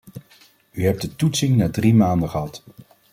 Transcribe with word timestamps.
U 0.71 0.85
hebt 0.85 1.01
de 1.01 1.15
toetsing 1.15 1.55
na 1.55 1.69
drie 1.71 1.93
maanden 1.93 2.29
gehad. 2.29 2.63